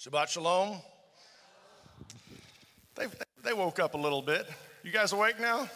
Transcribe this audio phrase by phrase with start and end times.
[0.00, 0.76] Shabbat Shalom.
[2.94, 3.06] They,
[3.42, 4.48] they woke up a little bit.
[4.84, 5.68] You guys awake now?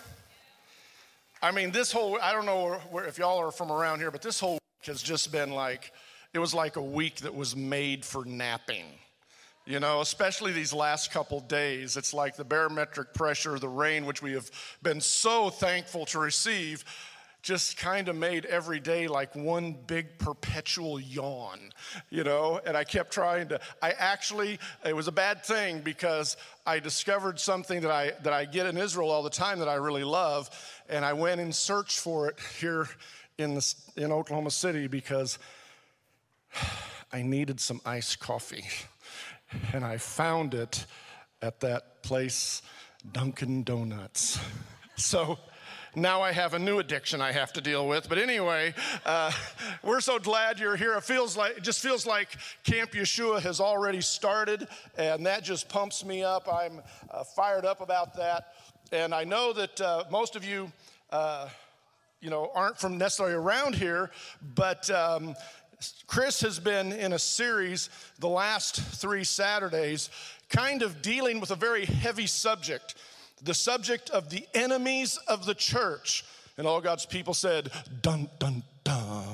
[1.43, 4.23] I mean, this whole, I don't know where, if y'all are from around here, but
[4.23, 5.91] this whole week has just been like,
[6.33, 8.85] it was like a week that was made for napping.
[9.67, 14.23] You know, especially these last couple days, it's like the barometric pressure, the rain, which
[14.23, 14.49] we have
[14.85, 16.85] been so thankful to receive,
[17.43, 21.59] just kind of made every day like one big perpetual yawn,
[22.09, 22.61] you know?
[22.65, 27.41] And I kept trying to, I actually, it was a bad thing because I discovered
[27.41, 30.51] something that I, that I get in Israel all the time that I really love.
[30.89, 32.89] And I went and searched for it here
[33.39, 35.41] in, the, in Oklahoma City because
[37.13, 38.65] I needed some iced coffee.
[39.73, 40.87] And I found it
[41.43, 42.63] at that place,
[43.13, 44.39] Dunkin' Donuts.
[44.95, 45.39] So,
[45.95, 48.09] now I have a new addiction I have to deal with.
[48.09, 48.75] But anyway,
[49.05, 49.31] uh,
[49.83, 50.95] we're so glad you're here.
[50.95, 52.29] It feels like it just feels like
[52.65, 56.49] Camp Yeshua has already started, and that just pumps me up.
[56.53, 56.81] I'm
[57.11, 58.55] uh, fired up about that,
[58.91, 60.73] and I know that uh, most of you.
[61.11, 61.49] Uh,
[62.23, 64.09] you know, aren't from necessarily around here,
[64.55, 65.35] but um,
[66.07, 70.09] Chris has been in a series the last three Saturdays,
[70.49, 72.95] kind of dealing with a very heavy subject
[73.43, 76.25] the subject of the enemies of the church.
[76.59, 77.71] And all God's people said,
[78.03, 79.25] dun, dun, dun.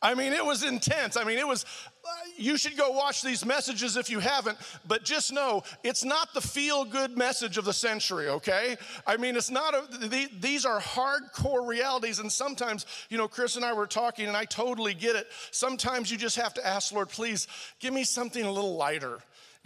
[0.00, 1.16] I mean, it was intense.
[1.16, 1.64] I mean, it was,
[2.04, 6.32] uh, you should go watch these messages if you haven't, but just know it's not
[6.34, 8.76] the feel good message of the century, okay?
[9.08, 12.20] I mean, it's not, a, the, these are hardcore realities.
[12.20, 15.26] And sometimes, you know, Chris and I were talking, and I totally get it.
[15.50, 17.48] Sometimes you just have to ask, Lord, please
[17.80, 19.18] give me something a little lighter.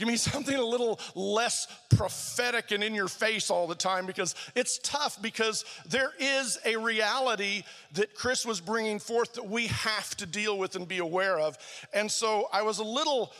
[0.02, 4.34] Give me something a little less prophetic and in your face all the time because
[4.56, 10.16] it's tough because there is a reality that Chris was bringing forth that we have
[10.16, 11.56] to deal with and be aware of.
[11.94, 13.32] And so I was a little,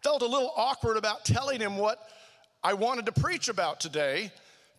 [0.00, 1.98] felt a little awkward about telling him what
[2.62, 4.30] I wanted to preach about today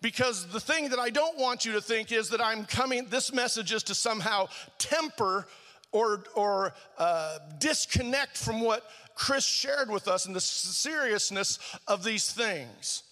[0.01, 3.33] because the thing that I don't want you to think is that I'm coming, this
[3.33, 4.47] message is to somehow
[4.77, 5.45] temper
[5.91, 12.31] or, or uh, disconnect from what Chris shared with us and the seriousness of these
[12.31, 13.03] things.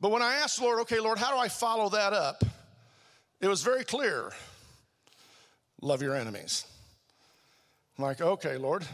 [0.00, 2.44] But when I asked Lord, okay, Lord, how do I follow that up?
[3.40, 4.32] It was very clear
[5.80, 6.64] love your enemies.
[7.96, 8.84] I'm like, okay, Lord.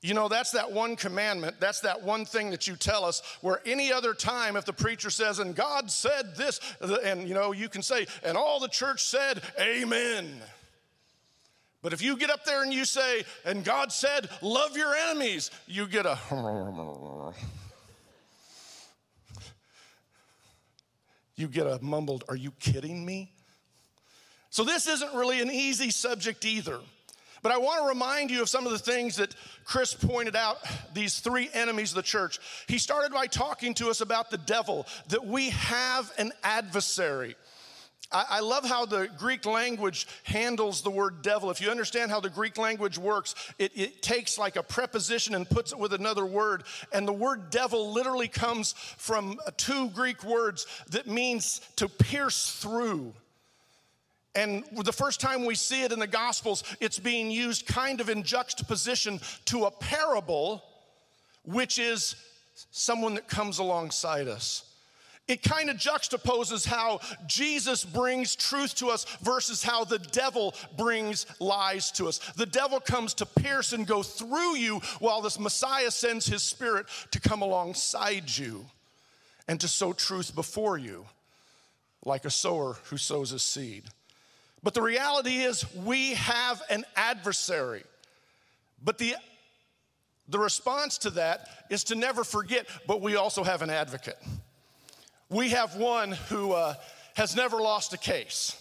[0.00, 1.56] You know, that's that one commandment.
[1.58, 5.10] That's that one thing that you tell us where any other time, if the preacher
[5.10, 9.02] says, and God said this, and you know, you can say, and all the church
[9.02, 10.40] said, Amen.
[11.80, 15.50] But if you get up there and you say, and God said, love your enemies,
[15.66, 16.18] you get a.
[21.36, 23.30] You get a mumbled, are you kidding me?
[24.50, 26.80] So this isn't really an easy subject either.
[27.42, 30.56] But I want to remind you of some of the things that Chris pointed out,
[30.92, 32.40] these three enemies of the church.
[32.66, 37.36] He started by talking to us about the devil, that we have an adversary.
[38.10, 41.50] I, love how the Greek language handles the word devil.
[41.50, 45.48] If you understand how the Greek language works, it, it, takes like a preposition and
[45.48, 46.64] puts it with another word.
[46.90, 52.52] And the word devil literally comes from uh, two Greek words that means to pierce
[52.52, 53.12] through.
[54.34, 58.08] And the first time we see it in the Gospels, it's being used kind of
[58.08, 60.60] in juxtaposition to a paraclete,
[61.44, 62.16] which is
[62.70, 64.64] someone that comes alongside us
[65.28, 71.26] it kind of juxtaposes how Jesus brings truth to us versus how the devil brings
[71.38, 72.18] lies to us.
[72.36, 76.86] The devil comes to pierce and go through you, while this Messiah sends his spirit
[77.10, 78.64] to come alongside you
[79.46, 81.06] and to sow truth before you,
[82.04, 83.84] like a sower who sows a seed.
[84.62, 87.84] But the reality is, we have an adversary.
[88.82, 89.14] But the
[90.28, 94.18] the response to that is to never forget, but we also have an advocate.
[95.30, 96.74] We have one who uh,
[97.14, 98.58] has never lost a case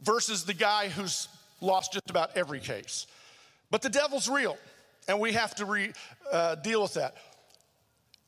[0.00, 1.26] versus the guy who's
[1.60, 3.08] lost just about every case.
[3.70, 4.56] But the devil's real,
[5.08, 5.92] and we have to re,
[6.30, 7.16] uh, deal with that.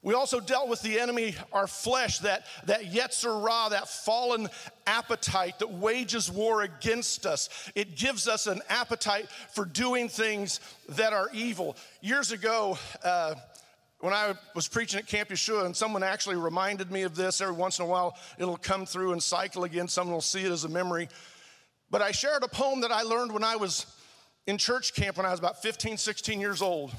[0.02, 4.48] We also dealt with the enemy, our flesh, that, that Yetzer Ra, that fallen
[4.86, 7.50] appetite that wages war against us.
[7.74, 10.58] It gives us an appetite for doing things
[10.88, 11.76] that are evil.
[12.00, 13.34] Years ago, uh,
[14.00, 17.54] when I was preaching at Camp Yeshua, and someone actually reminded me of this, every
[17.54, 19.88] once in a while it'll come through and cycle again.
[19.88, 21.08] Someone will see it as a memory.
[21.90, 23.86] But I shared a poem that I learned when I was
[24.46, 26.92] in church camp when I was about 15, 16 years old.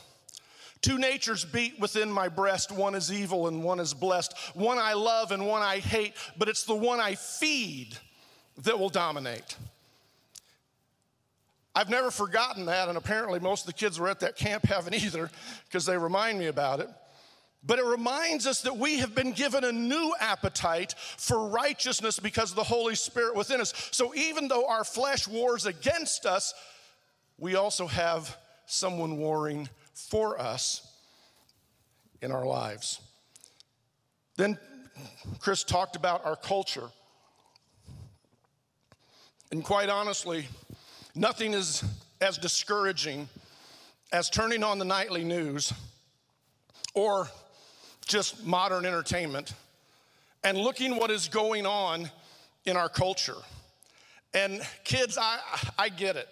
[0.81, 2.71] Two natures beat within my breast.
[2.71, 4.33] One is evil and one is blessed.
[4.53, 7.97] One I love and one I hate, but it's the one I feed
[8.63, 9.55] that will dominate.
[11.73, 14.93] I've never forgotten that, and apparently most of the kids were at that camp haven't
[15.03, 15.29] either,
[15.65, 16.89] because they remind me about it.
[17.63, 22.49] But it reminds us that we have been given a new appetite for righteousness because
[22.49, 23.73] of the Holy Spirit within us.
[23.91, 26.55] So even though our flesh wars against us,
[27.37, 28.35] we also have
[28.65, 30.87] someone warring for us
[32.21, 32.99] in our lives.
[34.37, 34.57] Then
[35.39, 36.89] Chris talked about our culture.
[39.51, 40.47] And quite honestly,
[41.15, 41.83] nothing is
[42.19, 43.27] as discouraging
[44.11, 45.73] as turning on the nightly news
[46.93, 47.27] or
[48.05, 49.53] just modern entertainment
[50.43, 52.09] and looking what is going on
[52.65, 53.37] in our culture.
[54.33, 55.39] And kids, I,
[55.77, 56.27] I get it.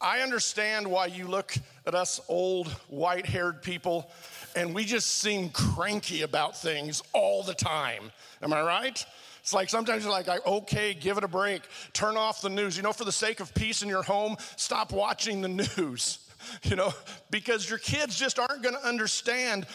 [0.00, 1.54] I understand why you look
[1.86, 4.10] at us old white haired people
[4.54, 8.12] and we just seem cranky about things all the time.
[8.42, 9.04] Am I right?
[9.48, 11.62] It's like sometimes you're like, okay, give it a break,
[11.94, 12.76] turn off the news.
[12.76, 15.48] You know, for the sake of peace in your home, stop watching the
[15.78, 16.18] news,
[16.64, 16.92] you know,
[17.30, 19.66] because your kids just aren't gonna understand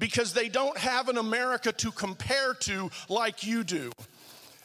[0.00, 3.92] because they don't have an America to compare to like you do.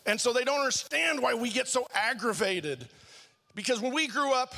[0.07, 2.87] And so they don't understand why we get so aggravated.
[3.53, 4.55] Because when we grew up,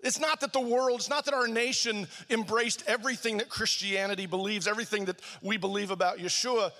[0.00, 4.66] it's not that the world, it's not that our nation embraced everything that Christianity believes,
[4.66, 6.72] everything that we believe about Yeshua,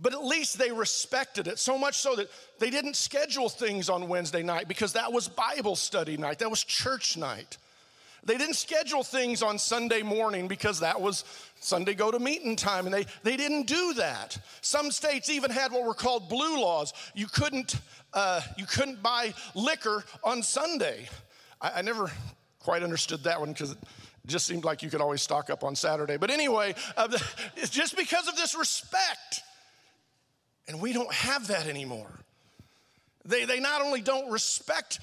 [0.00, 1.58] but at least they respected it.
[1.58, 5.76] So much so that they didn't schedule things on Wednesday night because that was Bible
[5.76, 7.58] study night, that was church night.
[8.26, 11.24] They didn't schedule things on Sunday morning because that was
[11.60, 14.36] Sunday go to meeting time, and they, they didn't do that.
[14.62, 16.92] Some states even had what were called blue laws.
[17.14, 17.76] You couldn't,
[18.12, 21.08] uh, you couldn't buy liquor on Sunday.
[21.60, 22.10] I, I never
[22.58, 23.78] quite understood that one because it
[24.26, 26.16] just seemed like you could always stock up on Saturday.
[26.16, 27.16] But anyway, uh,
[27.56, 29.42] it's just because of this respect.
[30.68, 32.10] And we don't have that anymore.
[33.24, 35.00] They, they not only don't respect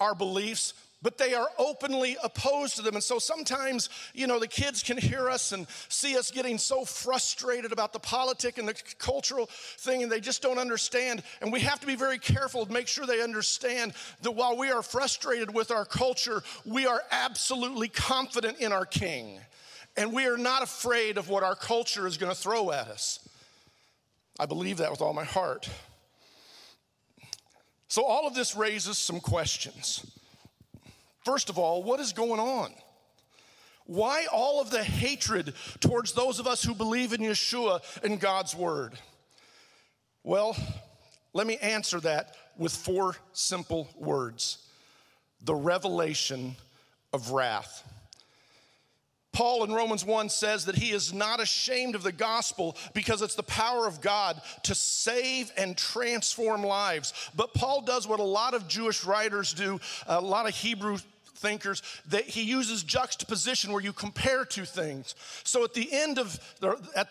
[0.00, 2.94] our beliefs, but they are openly opposed to them.
[2.94, 6.84] And so sometimes, you know, the kids can hear us and see us getting so
[6.84, 11.24] frustrated about the politic and the cultural thing, and they just don't understand.
[11.40, 14.70] And we have to be very careful to make sure they understand that while we
[14.70, 19.40] are frustrated with our culture, we are absolutely confident in our King.
[19.96, 23.21] And we are not afraid of what our culture is going to throw at us.
[24.38, 25.68] I believe that with all my heart.
[27.88, 30.04] So, all of this raises some questions.
[31.24, 32.72] First of all, what is going on?
[33.84, 38.54] Why all of the hatred towards those of us who believe in Yeshua and God's
[38.54, 38.94] word?
[40.24, 40.56] Well,
[41.34, 44.58] let me answer that with four simple words
[45.44, 46.54] the revelation
[47.12, 47.82] of wrath.
[49.32, 53.34] Paul in Romans 1 says that he is not ashamed of the gospel because it's
[53.34, 57.14] the power of God to save and transform lives.
[57.34, 60.98] But Paul does what a lot of Jewish writers do, a lot of Hebrew
[61.42, 65.14] thinkers that he uses juxtaposition where you compare two things.
[65.44, 66.38] So at the end of
[66.94, 67.08] at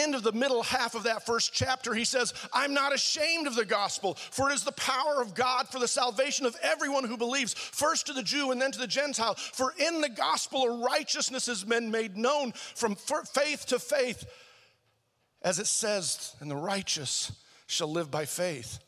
[0.00, 3.54] end of the middle half of that first chapter, he says, I'm not ashamed of
[3.54, 7.16] the gospel, for it is the power of God for the salvation of everyone who
[7.16, 9.34] believes, first to the Jew and then to the Gentile.
[9.34, 14.24] For in the gospel, a righteousness has been made known from faith to faith,
[15.42, 17.32] as it says, and the righteous
[17.66, 18.78] shall live by faith.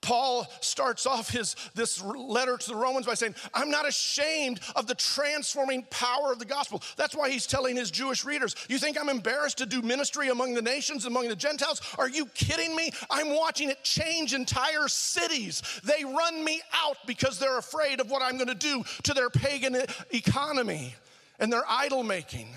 [0.00, 4.86] Paul starts off his this letter to the Romans by saying, "I'm not ashamed of
[4.86, 8.98] the transforming power of the gospel." That's why he's telling his Jewish readers, "You think
[8.98, 11.80] I'm embarrassed to do ministry among the nations, among the Gentiles?
[11.98, 12.90] Are you kidding me?
[13.10, 15.62] I'm watching it change entire cities.
[15.82, 19.30] They run me out because they're afraid of what I'm going to do to their
[19.30, 20.94] pagan economy
[21.38, 22.56] and their idol making."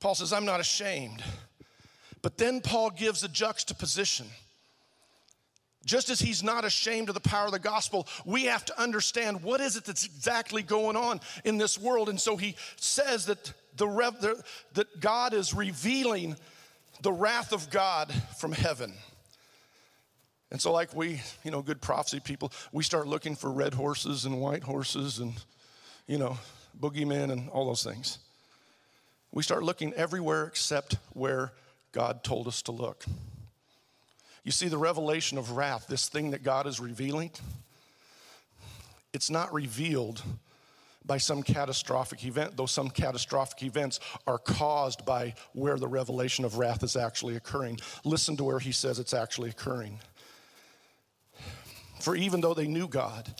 [0.00, 1.24] Paul says, "I'm not ashamed."
[2.20, 4.30] But then Paul gives a juxtaposition
[5.88, 9.42] just as he's not ashamed of the power of the gospel, we have to understand
[9.42, 12.08] what is it that's exactly going on in this world.
[12.08, 13.86] And so he says that the,
[14.20, 16.36] the that God is revealing
[17.02, 18.92] the wrath of God from heaven.
[20.50, 24.24] And so, like we, you know, good prophecy people, we start looking for red horses
[24.24, 25.34] and white horses and,
[26.06, 26.38] you know,
[26.78, 28.18] boogeymen and all those things.
[29.30, 31.52] We start looking everywhere except where
[31.92, 33.04] God told us to look.
[34.48, 37.32] You see, the revelation of wrath, this thing that God is revealing,
[39.12, 40.22] it's not revealed
[41.04, 46.56] by some catastrophic event, though some catastrophic events are caused by where the revelation of
[46.56, 47.78] wrath is actually occurring.
[48.06, 50.00] Listen to where he says it's actually occurring.
[52.00, 53.34] For even though they knew God,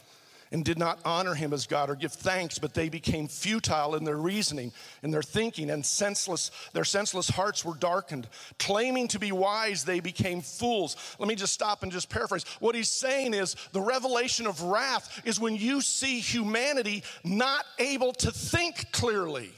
[0.51, 4.05] and did not honor him as God or give thanks, but they became futile in
[4.05, 8.29] their reasoning, in their thinking, and senseless, their senseless hearts were darkened.
[8.59, 10.97] Claiming to be wise, they became fools.
[11.19, 12.45] Let me just stop and just paraphrase.
[12.61, 18.13] What he's saying is the revelation of wrath is when you see humanity not able
[18.15, 19.53] to think clearly.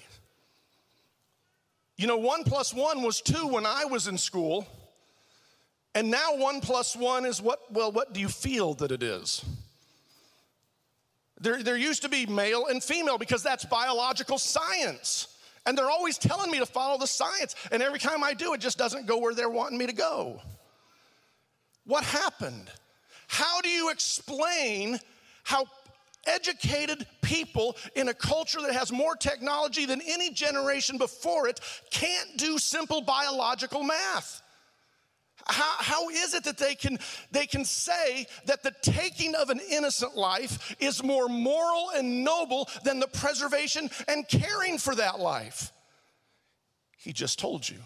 [1.97, 4.67] You know, one plus one was two when I was in school,
[5.95, 9.45] and now one plus one is what, well, what do you feel that it is?
[11.41, 15.29] There, there used to be male and female because that's biological science.
[15.67, 17.55] And they're always telling me to follow the science.
[17.73, 20.41] And every time I do, it just doesn't go where they're wanting me to go.
[21.85, 22.71] What happened?
[23.27, 24.99] How do you explain
[25.45, 25.67] how
[26.27, 32.37] educated people in a culture that has more technology than any generation before it can't
[32.37, 34.43] do simple biological math?
[35.51, 36.99] How, how is it that they can,
[37.33, 42.69] they can say that the taking of an innocent life is more moral and noble
[42.85, 45.73] than the preservation and caring for that life?
[46.97, 47.79] He just told you.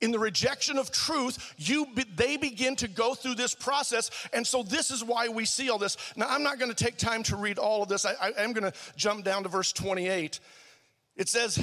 [0.00, 1.86] In the rejection of truth, you
[2.16, 5.78] they begin to go through this process, and so this is why we see all
[5.78, 5.96] this.
[6.16, 8.04] Now, I'm not going to take time to read all of this.
[8.04, 10.40] I, I am going to jump down to verse 28.
[11.16, 11.58] It says,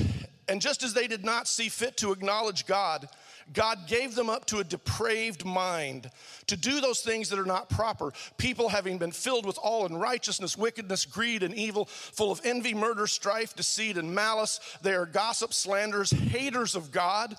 [0.47, 3.09] "And just as they did not see fit to acknowledge God,
[3.53, 6.09] God gave them up to a depraved mind
[6.47, 8.13] to do those things that are not proper.
[8.37, 13.07] People having been filled with all unrighteousness, wickedness, greed, and evil, full of envy, murder,
[13.07, 14.59] strife, deceit, and malice.
[14.81, 17.35] They are gossips, slanderers, haters of God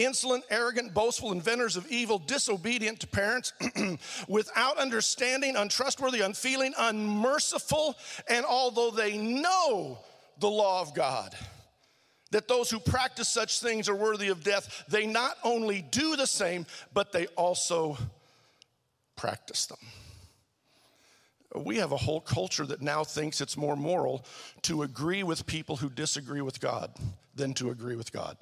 [0.00, 3.52] insolent, arrogant, boastful, inventors of evil, disobedient to parents,
[4.28, 7.96] without understanding, untrustworthy, unfeeling, unmerciful,
[8.28, 9.98] and although they know
[10.38, 11.36] the law of God,
[12.30, 16.26] that those who practice such things are worthy of death, they not only do the
[16.26, 17.98] same, but they also
[19.16, 19.78] practice them.
[21.54, 24.24] We have a whole culture that now thinks it's more moral
[24.62, 26.92] to agree with people who disagree with God
[27.34, 28.36] than to agree with God.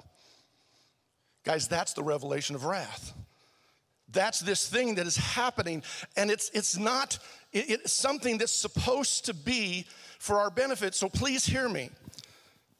[1.43, 3.13] Guys, that's the revelation of wrath.
[4.11, 5.83] That's this thing that is happening,
[6.15, 7.17] and it's, it's not,
[7.51, 9.85] it, it's something that's supposed to be
[10.19, 10.95] for our benefit.
[10.95, 11.89] So please hear me.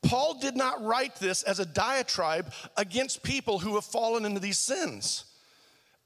[0.02, 4.58] Paul did not write this as a diatribe against people who have fallen into these
[4.58, 5.26] sins.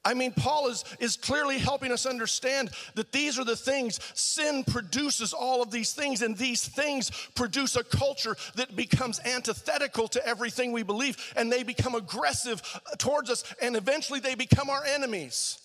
[0.06, 3.98] I mean, Paul is, is clearly helping us understand that these are the things.
[4.12, 10.08] Sin produces all of these things, and these things produce a culture that becomes antithetical
[10.08, 12.60] to everything we believe, and they become aggressive
[12.98, 15.58] towards us, and eventually they become our enemies.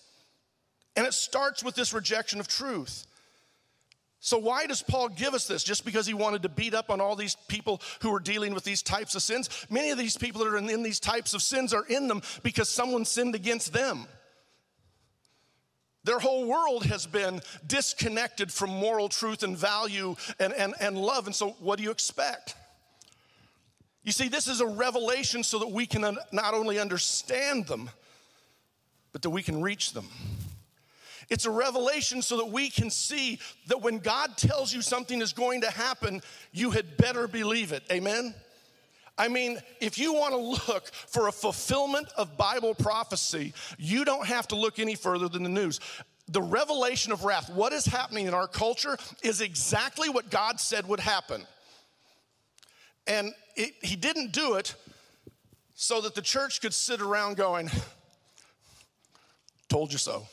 [0.96, 3.06] And it starts with this rejection of truth.
[4.22, 5.64] So, why does Paul give us this?
[5.64, 8.64] Just because he wanted to beat up on all these people who are dealing with
[8.64, 9.48] these types of sins?
[9.70, 12.68] Many of these people that are in, these types of sins are in them because
[12.68, 14.06] someone sinned against them.
[16.04, 21.24] Their whole world has been disconnected from moral truth and value and, and, and love.
[21.26, 22.54] And so, what do you expect?
[24.02, 27.88] You see, this is a revelation so that we can not only understand them,
[29.12, 30.08] but that we can reach them.
[31.30, 35.32] It's a revelation so that we can see that when God tells you something is
[35.32, 36.20] going to happen,
[36.52, 37.84] you had better believe it.
[37.90, 38.34] Amen?
[39.16, 44.26] I mean, if you want to look for a fulfillment of Bible prophecy, you don't
[44.26, 45.78] have to look any further than the news.
[46.28, 50.86] The revelation of wrath, what is happening in our culture, is exactly what God said
[50.88, 51.46] would happen.
[53.06, 54.74] And it, He didn't do it
[55.74, 57.70] so that the church could sit around going,
[59.68, 60.26] Told you so.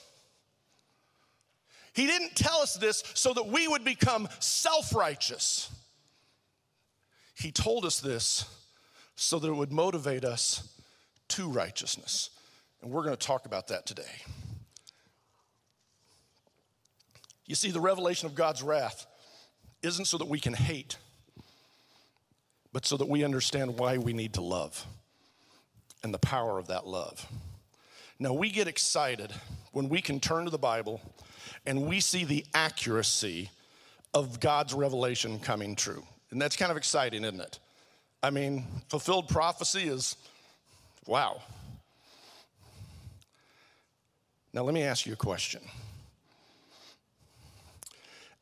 [1.98, 5.72] He didn't tell us this so that we would become self righteous.
[7.34, 8.46] He told us this
[9.16, 10.78] so that it would motivate us
[11.30, 12.30] to righteousness.
[12.84, 14.04] And we're going to talk about that today.
[17.48, 19.08] You see, the revelation of God's wrath
[19.82, 20.98] isn't so that we can hate,
[22.74, 24.86] but so that we understand why we need to love
[26.04, 27.26] and the power of that love.
[28.20, 29.34] Now, we get excited
[29.72, 31.02] when we can turn to the Bible
[31.66, 33.50] and we see the accuracy
[34.14, 36.04] of God's revelation coming true.
[36.32, 37.60] And that's kind of exciting, isn't it?
[38.22, 40.16] I mean, fulfilled prophecy is
[41.06, 41.42] wow.
[44.54, 45.62] Now, let me ask you a question.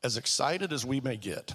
[0.04, 1.54] As excited as we may get,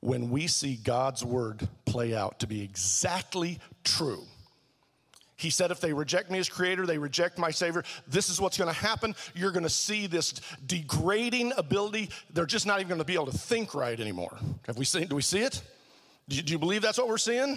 [0.00, 4.22] when we see God's word play out to be exactly true,
[5.38, 7.84] he said, if they reject me as creator, they reject my savior.
[8.08, 9.14] This is what's going to happen.
[9.36, 10.32] You're going to see this
[10.66, 12.10] degrading ability.
[12.34, 14.36] They're just not even going to be able to think right anymore.
[14.66, 15.62] Have we seen, do we see it?
[16.28, 17.56] Do you, do you believe that's what we're seeing?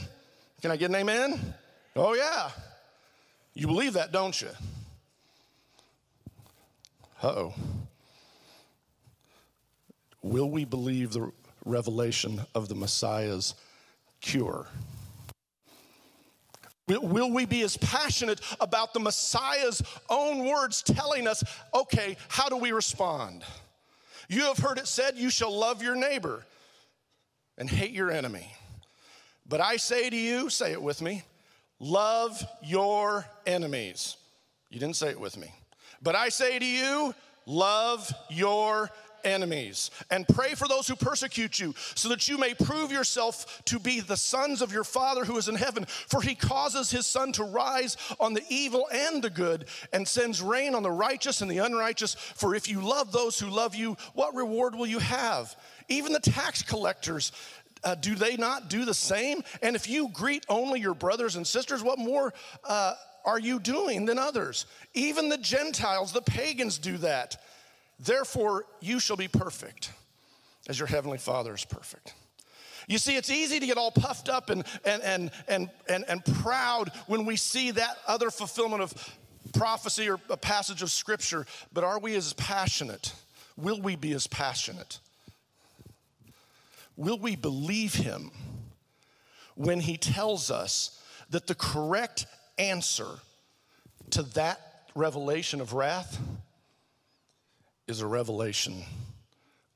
[0.61, 1.55] Can I get an amen?
[1.95, 2.51] Oh, yeah.
[3.55, 4.49] You believe that, don't you?
[7.23, 7.53] Uh oh.
[10.21, 11.31] will we believe the
[11.65, 13.55] revelation of the Messiah's
[14.21, 14.67] cure?
[16.99, 21.43] Will we be as passionate about the Messiah's own words telling us,
[21.73, 23.43] okay, how do we respond?
[24.29, 26.45] You have heard it said, you shall love your neighbor
[27.57, 28.53] and hate your enemy.
[29.47, 31.23] But I say to you, say it with me,
[31.79, 34.15] love your enemies.
[34.69, 35.53] You didn't say it with me.
[36.01, 37.13] But I say to you,
[37.45, 38.89] love your
[39.23, 43.79] enemies and pray for those who persecute you, so that you may prove yourself to
[43.79, 45.85] be the sons of your Father who is in heaven.
[45.85, 50.41] For he causes his sun to rise on the evil and the good, and sends
[50.41, 52.15] rain on the righteous and the unrighteous.
[52.15, 55.55] For if you love those who love you, what reward will you have?
[55.89, 57.31] Even the tax collectors.
[57.83, 59.41] Uh, do they not do the same?
[59.61, 62.31] And if you greet only your brothers and sisters, what more
[62.63, 62.93] uh,
[63.25, 64.65] are you doing than others?
[64.93, 67.41] Even the Gentiles, the pagans, do that.
[68.03, 69.91] Therefore, you shall be perfect
[70.67, 72.15] as your heavenly Father is perfect.
[72.87, 76.25] You see, it's easy to get all puffed up and, and, and, and, and, and
[76.25, 79.15] proud when we see that other fulfillment of
[79.53, 83.13] prophecy or a passage of scripture, but are we as passionate?
[83.55, 84.99] Will we be as passionate?
[86.97, 88.31] Will we believe him
[89.55, 92.25] when he tells us that the correct
[92.57, 93.07] answer
[94.09, 96.19] to that revelation of wrath
[97.91, 98.85] is a revelation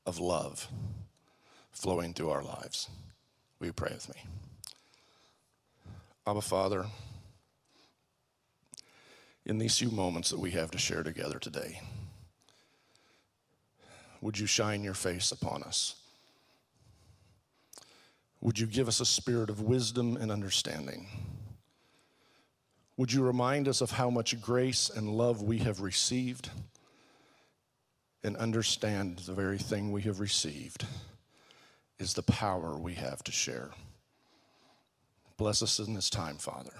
[0.06, 0.68] of love
[1.70, 2.88] flowing through our lives.
[3.60, 4.22] Will you pray with me?
[6.26, 6.86] Abba, Father,
[9.44, 11.82] in these few moments that we have to share together today,
[14.22, 15.96] would you shine your face upon us?
[18.40, 21.06] Would you give us a spirit of wisdom and understanding?
[22.96, 26.48] Would you remind us of how much grace and love we have received?
[28.24, 30.84] And understand the very thing we have received
[31.98, 33.70] is the power we have to share.
[35.36, 36.72] Bless us in this time, Father.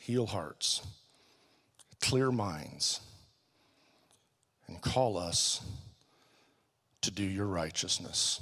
[0.00, 0.86] Heal hearts,
[2.00, 3.00] clear minds,
[4.68, 5.62] and call us
[7.02, 8.40] to do your righteousness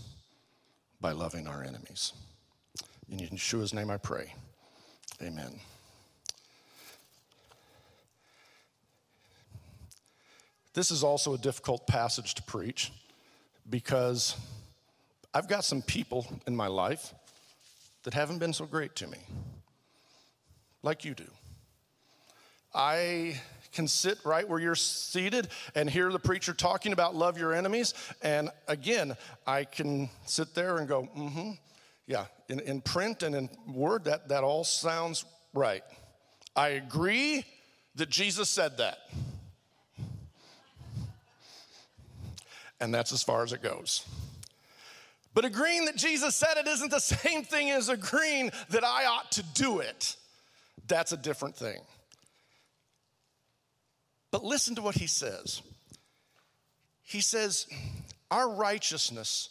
[1.00, 2.12] by loving our enemies.
[3.10, 4.34] In Yeshua's name I pray.
[5.20, 5.60] Amen.
[10.74, 12.92] This is also a difficult passage to preach
[13.68, 14.36] because
[15.34, 17.12] I've got some people in my life
[18.04, 19.18] that haven't been so great to me,
[20.82, 21.28] like you do.
[22.74, 23.40] I
[23.72, 27.94] can sit right where you're seated and hear the preacher talking about love your enemies.
[28.22, 31.50] And again, I can sit there and go, mm hmm.
[32.06, 35.84] Yeah, in, in print and in word, that, that all sounds right.
[36.56, 37.44] I agree
[37.94, 38.98] that Jesus said that.
[42.82, 44.04] And that's as far as it goes.
[45.34, 49.30] But agreeing that Jesus said it isn't the same thing as agreeing that I ought
[49.32, 50.16] to do it.
[50.88, 51.78] That's a different thing.
[54.32, 55.62] But listen to what he says.
[57.02, 57.66] He says,
[58.30, 59.50] Our righteousness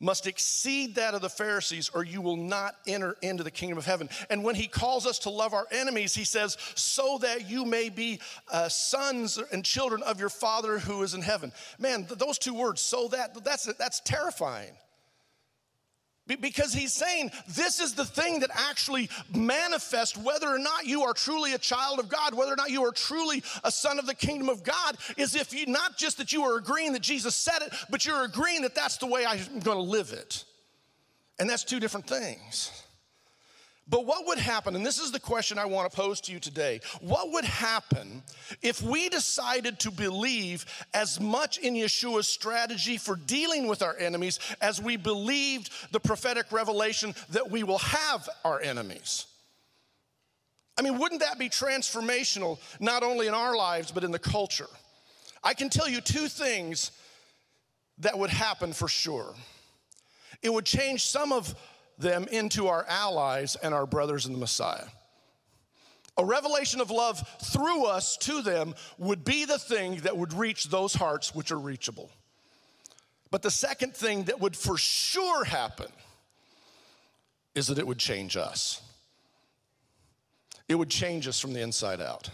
[0.00, 3.86] must exceed that of the Pharisees, or you will not enter into the kingdom of
[3.86, 4.08] heaven.
[4.30, 7.90] And when he calls us to love our enemies, he says, so that you may
[7.90, 11.52] be uh, sons and children of your Father who is in heaven.
[11.78, 14.72] Man, th- those two words, so that, that's, that's terrifying.
[16.36, 21.12] Because he's saying this is the thing that actually manifests whether or not you are
[21.12, 24.14] truly a child of God, whether or not you are truly a son of the
[24.14, 27.62] kingdom of God, is if you not just that you are agreeing that Jesus said
[27.62, 30.44] it, but you're agreeing that that's the way I'm gonna live it.
[31.38, 32.79] And that's two different things.
[33.90, 36.38] But what would happen, and this is the question I want to pose to you
[36.38, 38.22] today what would happen
[38.62, 44.38] if we decided to believe as much in Yeshua's strategy for dealing with our enemies
[44.60, 49.26] as we believed the prophetic revelation that we will have our enemies?
[50.78, 54.68] I mean, wouldn't that be transformational, not only in our lives, but in the culture?
[55.42, 56.92] I can tell you two things
[57.98, 59.34] that would happen for sure.
[60.42, 61.54] It would change some of
[62.00, 64.86] them into our allies and our brothers in the Messiah.
[66.16, 70.64] A revelation of love through us to them would be the thing that would reach
[70.64, 72.10] those hearts which are reachable.
[73.30, 75.86] But the second thing that would for sure happen
[77.54, 78.82] is that it would change us.
[80.68, 82.28] It would change us from the inside out.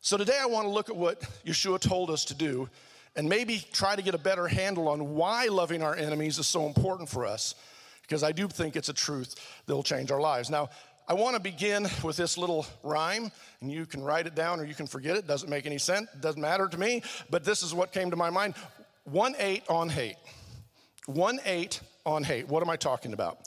[0.00, 2.68] So today I want to look at what Yeshua told us to do
[3.16, 6.66] and maybe try to get a better handle on why loving our enemies is so
[6.66, 7.54] important for us
[8.10, 10.50] because I do think it's a truth that will change our lives.
[10.50, 10.68] Now,
[11.06, 14.64] I want to begin with this little rhyme, and you can write it down or
[14.64, 15.28] you can forget it.
[15.28, 16.08] Doesn't make any sense.
[16.20, 17.04] Doesn't matter to me.
[17.30, 18.54] But this is what came to my mind.
[19.04, 20.16] 1 8 on hate.
[21.06, 22.48] 1 8 on hate.
[22.48, 23.38] What am I talking about?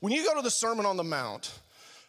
[0.00, 1.58] When you go to the Sermon on the Mount,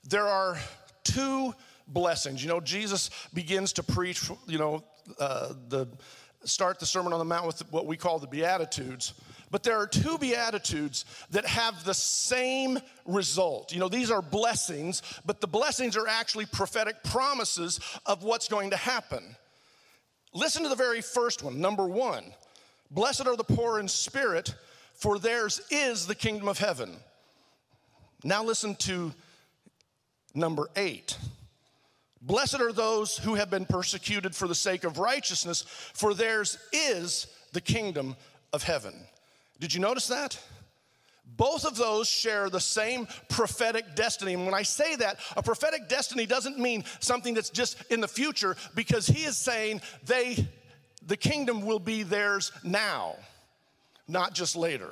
[0.03, 0.57] there are
[1.05, 1.53] two
[1.87, 2.43] blessings.
[2.43, 4.83] You know, Jesus begins to preach, you know,
[5.17, 5.87] uh, the
[6.43, 9.13] start the Sermon on the Mount with what we call the Beatitudes.
[9.51, 13.73] But there are two Beatitudes that have the same result.
[13.73, 18.69] You know, these are blessings, but the blessings are actually prophetic promises of what's going
[18.69, 19.35] to happen.
[20.33, 22.23] Listen to the very first one, number one
[22.89, 24.53] Blessed are the poor in spirit,
[24.93, 26.97] for theirs is the kingdom of heaven.
[28.23, 29.13] Now listen to
[30.33, 31.17] number eight.
[32.21, 37.27] Blessed are those who have been persecuted for the sake of righteousness, for theirs is
[37.51, 38.15] the kingdom
[38.53, 38.93] of heaven.
[39.61, 40.37] Did you notice that?
[41.37, 44.33] Both of those share the same prophetic destiny.
[44.33, 48.07] And when I say that, a prophetic destiny doesn't mean something that's just in the
[48.07, 50.49] future because he is saying they
[51.05, 53.15] the kingdom will be theirs now,
[54.07, 54.91] not just later.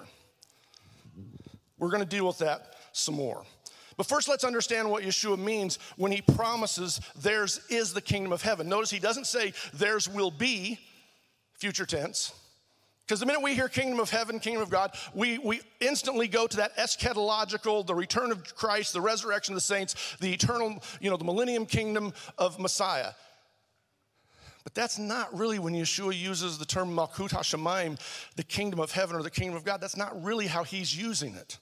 [1.78, 3.44] We're going to deal with that some more.
[3.96, 8.42] But first, let's understand what Yeshua means when he promises theirs is the kingdom of
[8.42, 8.70] heaven.
[8.70, 10.80] Notice he doesn't say theirs will be,
[11.54, 12.34] future tense.
[13.10, 16.46] Because the minute we hear kingdom of heaven, kingdom of God, we, we instantly go
[16.46, 21.10] to that eschatological, the return of Christ, the resurrection of the saints, the eternal, you
[21.10, 23.14] know, the millennium kingdom of Messiah.
[24.64, 28.00] But that's not really when Yeshua uses the term Malkut HaShamayim,
[28.36, 29.82] the kingdom of heaven or the kingdom of God.
[29.82, 31.58] That's not really how he's using it.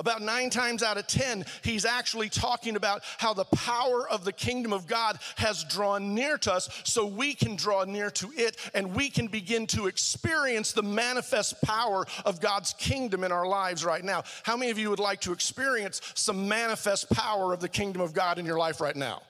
[0.00, 4.32] About nine times out of 10, he's actually talking about how the power of the
[4.32, 8.56] kingdom of God has drawn near to us so we can draw near to it
[8.72, 13.84] and we can begin to experience the manifest power of God's kingdom in our lives
[13.84, 14.24] right now.
[14.42, 18.14] How many of you would like to experience some manifest power of the kingdom of
[18.14, 19.20] God in your life right now?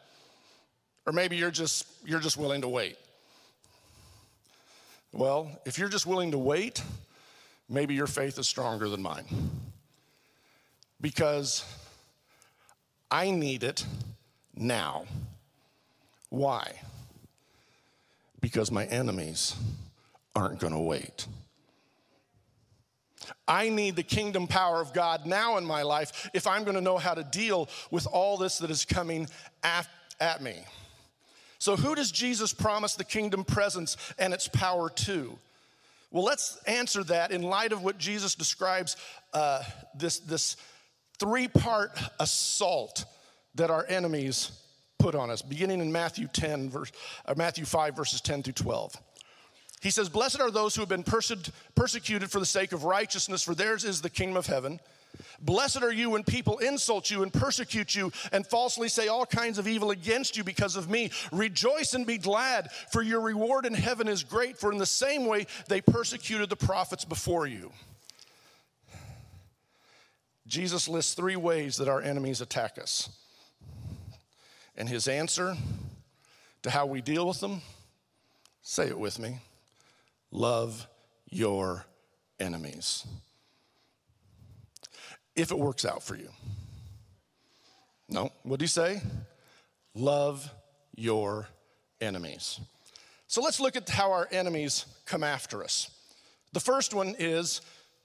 [1.04, 2.96] Or maybe you're just you're just willing to wait.
[5.12, 6.80] Well, if you're just willing to wait,
[7.68, 9.26] maybe your faith is stronger than mine.
[11.00, 11.64] Because
[13.10, 13.84] I need it
[14.54, 15.04] now.
[16.28, 16.80] Why?
[18.40, 19.56] Because my enemies
[20.34, 21.26] aren't going to wait.
[23.46, 26.80] I need the kingdom power of God now in my life if I'm going to
[26.80, 29.28] know how to deal with all this that is coming
[29.62, 29.88] at,
[30.20, 30.56] at me.
[31.58, 35.36] So, who does Jesus promise the kingdom presence and its power to?
[36.10, 38.96] Well, let's answer that in light of what Jesus describes
[39.34, 39.62] uh,
[39.94, 40.56] this, this
[41.20, 43.04] three part assault
[43.54, 44.50] that our enemies
[44.98, 46.90] put on us, beginning in Matthew 10, verse,
[47.26, 48.96] uh, Matthew 5, verses 10 through 12.
[49.80, 53.42] He says, Blessed are those who have been perse- persecuted for the sake of righteousness,
[53.42, 54.78] for theirs is the kingdom of heaven.
[55.40, 59.58] Blessed are you when people insult you and persecute you and falsely say all kinds
[59.58, 61.10] of evil against you because of me.
[61.32, 65.26] Rejoice and be glad, for your reward in heaven is great, for in the same
[65.26, 67.72] way they persecuted the prophets before you.
[70.50, 73.08] Jesus lists three ways that our enemies attack us.
[74.76, 75.56] And his answer
[76.62, 77.62] to how we deal with them,
[78.60, 79.38] say it with me
[80.32, 80.88] love
[81.28, 81.84] your
[82.38, 83.06] enemies
[85.36, 86.28] if it works out for you.
[88.08, 89.00] No, what do you say?
[89.94, 90.50] Love
[90.96, 91.46] your
[92.00, 92.58] enemies.
[93.28, 95.90] So let's look at how our enemies come after us.
[96.52, 97.60] The first one is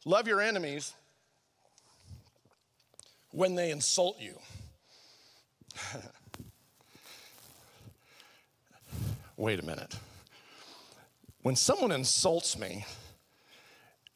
[0.06, 0.94] love your enemies
[3.36, 4.34] when they insult you.
[9.38, 9.94] Wait a minute.
[11.42, 12.86] When someone insults me,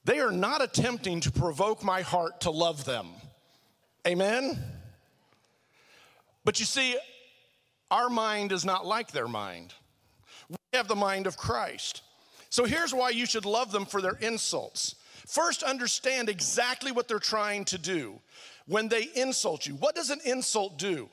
[0.05, 3.09] they are not attempting to provoke my heart to love them.
[4.07, 4.57] Amen?
[6.45, 6.97] But you see,
[7.91, 9.73] our mind is not like their mind.
[10.49, 12.03] We have the mind of Christ.
[12.49, 14.95] So here's why you should love them for their insults.
[15.27, 18.21] First, understand exactly what they're trying to do
[18.69, 19.73] when they insult you.
[19.73, 21.09] What does an insult do?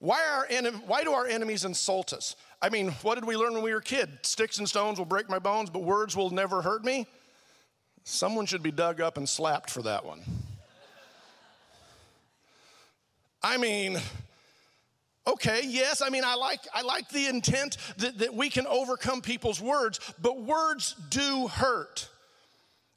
[0.00, 2.34] Why, are why do our enemies insult us?
[2.60, 4.28] I mean, what did we learn when we were kids?
[4.28, 7.06] Sticks and stones will break my bones, but words will never hurt me.
[8.02, 10.22] Someone should be dug up and slapped for that one.
[13.42, 13.98] I mean,
[15.26, 19.22] okay, yes, I mean, I like, I like the intent that, that we can overcome
[19.22, 22.08] people's words, but words do hurt.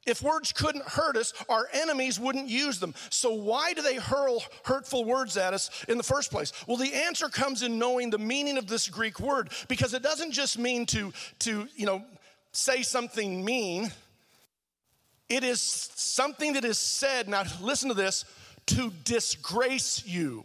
[0.06, 2.94] If words couldn't hurt us, our enemies wouldn't use them.
[3.08, 6.52] So, why do they hurl hurtful words at us in the first place?
[6.66, 10.32] Well, the answer comes in knowing the meaning of this Greek word because it doesn't
[10.32, 12.04] just mean to, to you know,
[12.52, 13.90] say something mean.
[15.28, 18.26] It is something that is said, now listen to this,
[18.66, 20.44] to disgrace you,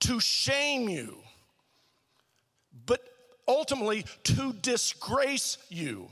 [0.00, 1.18] to shame you,
[2.86, 3.00] but
[3.46, 6.08] ultimately to disgrace you.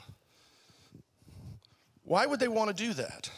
[2.08, 3.30] Why would they want to do that?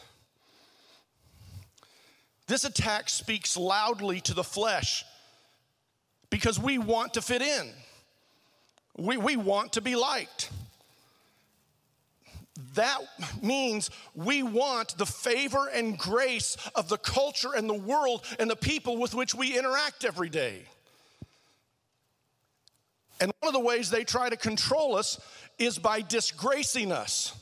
[2.46, 5.04] This attack speaks loudly to the flesh
[6.30, 7.72] because we want to fit in.
[8.96, 10.50] We, we want to be liked.
[12.74, 13.00] That
[13.42, 18.56] means we want the favor and grace of the culture and the world and the
[18.56, 20.62] people with which we interact every day.
[23.20, 25.20] And one of the ways they try to control us
[25.58, 27.34] is by disgracing us,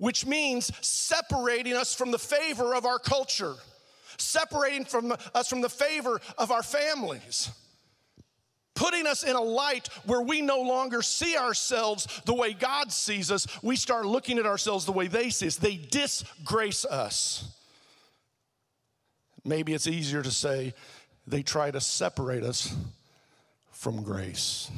[0.00, 3.54] which means separating us from the favor of our culture,
[4.18, 7.50] separating from us from the favor of our families
[8.80, 13.30] putting us in a light where we no longer see ourselves the way God sees
[13.30, 13.46] us.
[13.62, 15.56] We start looking at ourselves the way they see us.
[15.56, 17.46] They disgrace us.
[19.44, 20.72] Maybe it's easier to say
[21.26, 22.74] they try to separate us
[23.70, 24.70] from grace.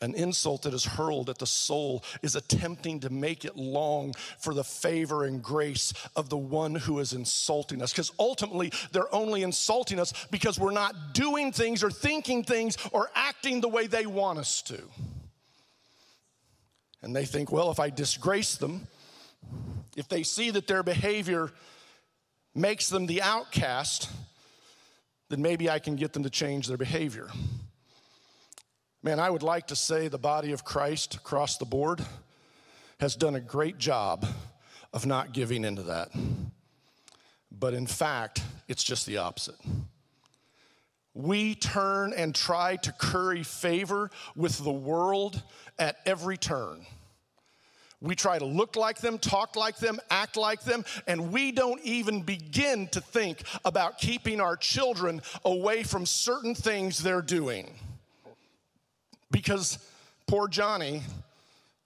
[0.00, 4.54] An insult that is hurled at the soul is attempting to make it long for
[4.54, 7.92] the favor and grace of the one who is insulting us.
[7.92, 13.10] Because ultimately, they're only insulting us because we're not doing things or thinking things or
[13.14, 14.80] acting the way they want us to.
[17.02, 18.86] And they think, well, if I disgrace them,
[19.96, 21.50] if they see that their behavior
[22.54, 24.10] makes them the outcast,
[25.28, 27.28] then maybe I can get them to change their behavior.
[29.00, 32.04] Man, I would like to say the body of Christ across the board
[32.98, 34.26] has done a great job
[34.92, 36.08] of not giving into that.
[37.52, 39.54] But in fact, it's just the opposite.
[41.14, 45.44] We turn and try to curry favor with the world
[45.78, 46.84] at every turn.
[48.00, 51.80] We try to look like them, talk like them, act like them, and we don't
[51.82, 57.74] even begin to think about keeping our children away from certain things they're doing
[59.30, 59.78] because
[60.26, 61.02] poor Johnny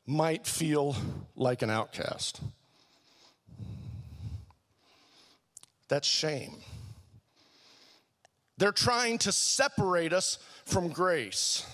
[0.06, 0.96] might feel
[1.36, 2.40] like an outcast.
[5.88, 6.56] That's shame.
[8.58, 11.66] They're trying to separate us from grace.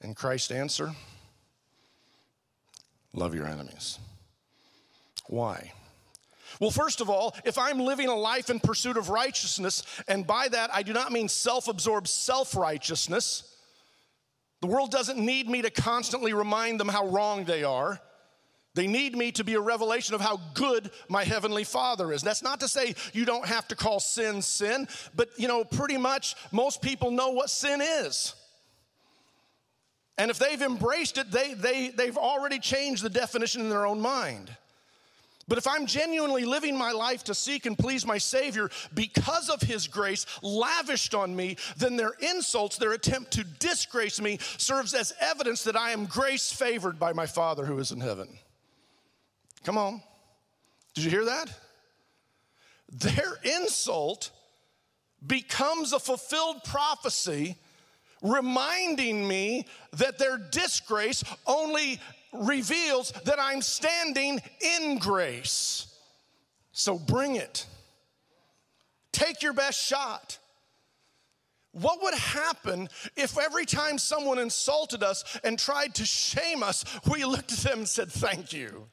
[0.00, 0.92] And Christ's answer
[3.12, 3.98] love your enemies.
[5.28, 5.72] Why?
[6.60, 10.48] Well, first of all, if I'm living a life in pursuit of righteousness, and by
[10.48, 13.56] that I do not mean self absorbed self righteousness,
[14.60, 17.98] the world doesn't need me to constantly remind them how wrong they are.
[18.74, 22.22] They need me to be a revelation of how good my heavenly Father is.
[22.22, 25.96] That's not to say you don't have to call sin sin, but you know, pretty
[25.96, 28.34] much most people know what sin is.
[30.18, 34.00] And if they've embraced it, they, they, they've already changed the definition in their own
[34.00, 34.54] mind.
[35.50, 39.60] But if I'm genuinely living my life to seek and please my Savior because of
[39.60, 45.12] His grace lavished on me, then their insults, their attempt to disgrace me, serves as
[45.20, 48.28] evidence that I am grace favored by my Father who is in heaven.
[49.64, 50.00] Come on.
[50.94, 51.52] Did you hear that?
[52.88, 54.30] Their insult
[55.26, 57.56] becomes a fulfilled prophecy
[58.22, 61.98] reminding me that their disgrace only
[62.32, 65.86] reveals that I'm standing in grace.
[66.72, 67.66] So bring it.
[69.12, 70.38] Take your best shot.
[71.72, 77.24] What would happen if every time someone insulted us and tried to shame us, we
[77.24, 78.88] looked at them and said, Thank you?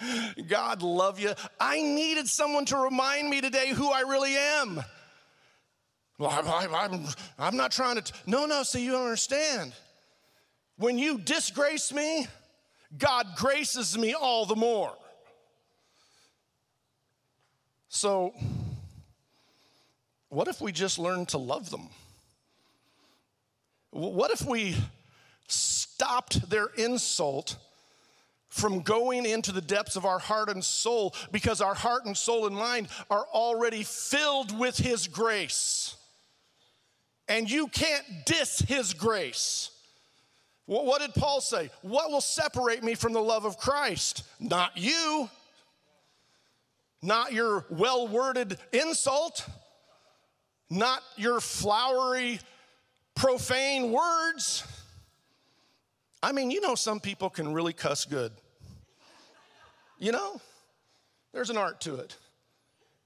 [0.48, 1.32] God love you.
[1.58, 4.82] I needed someone to remind me today who I really am.
[6.18, 7.06] Well, I, am I'm,
[7.38, 8.02] I'm not trying to.
[8.02, 9.72] T- no, no, see, you don't understand.
[10.76, 12.26] When you disgrace me,
[12.96, 14.94] God graces me all the more.
[17.88, 18.34] So,
[20.28, 21.88] what if we just learn to love them?
[23.90, 24.74] What if we
[25.46, 27.56] stopped their insult
[28.48, 32.46] from going into the depths of our heart and soul because our heart and soul
[32.46, 35.96] and mind are already filled with His grace?
[37.28, 39.70] And you can't diss His grace.
[40.66, 41.70] What did Paul say?
[41.82, 44.24] What will separate me from the love of Christ?
[44.40, 45.28] Not you,
[47.02, 49.46] not your well worded insult,
[50.70, 52.40] not your flowery,
[53.14, 54.64] profane words.
[56.22, 58.32] I mean, you know, some people can really cuss good.
[59.98, 60.40] You know,
[61.34, 62.16] there's an art to it.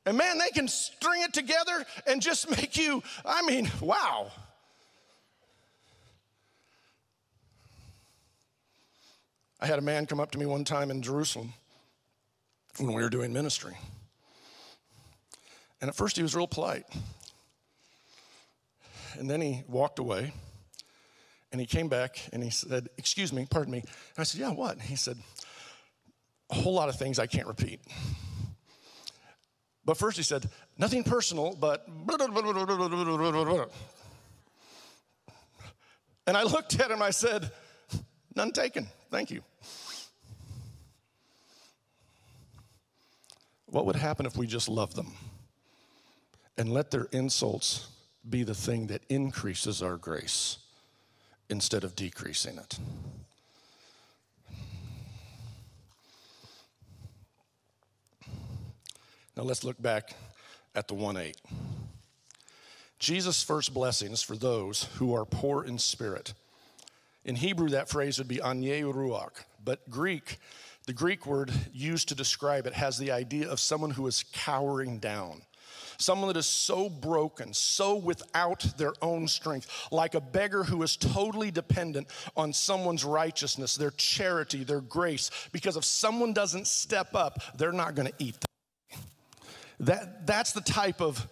[0.07, 4.31] And man, they can string it together and just make you, I mean, wow.
[9.61, 11.53] I had a man come up to me one time in Jerusalem
[12.79, 13.77] when we were doing ministry.
[15.81, 16.85] And at first he was real polite.
[19.19, 20.33] And then he walked away
[21.51, 23.79] and he came back and he said, Excuse me, pardon me.
[23.81, 24.81] And I said, Yeah, what?
[24.81, 25.17] He said,
[26.51, 27.81] A whole lot of things I can't repeat.
[29.85, 31.89] But first he said, Nothing personal, but.
[36.27, 37.51] And I looked at him, I said,
[38.37, 38.87] None taken.
[39.11, 39.43] Thank you.
[43.67, 45.13] What would happen if we just loved them
[46.57, 47.89] and let their insults
[48.29, 50.59] be the thing that increases our grace
[51.49, 52.79] instead of decreasing it?
[59.37, 60.15] Now let's look back
[60.75, 61.37] at the 1 8.
[62.99, 66.35] Jesus' first blessings for those who are poor in spirit.
[67.29, 70.39] In Hebrew, that phrase would be anye ruach, but Greek,
[70.87, 74.99] the Greek word used to describe it has the idea of someone who is cowering
[74.99, 75.43] down.
[75.99, 80.97] Someone that is so broken, so without their own strength, like a beggar who is
[80.97, 87.59] totally dependent on someone's righteousness, their charity, their grace, because if someone doesn't step up,
[87.59, 88.43] they're not going to eat.
[89.81, 91.29] That, that's the type of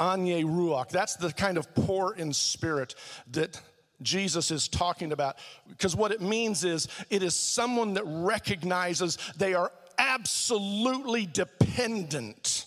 [0.00, 0.88] anye ruach.
[0.88, 2.96] That's the kind of poor in spirit
[3.30, 3.60] that
[4.02, 5.36] Jesus is talking about.
[5.68, 12.66] Because what it means is it is someone that recognizes they are absolutely dependent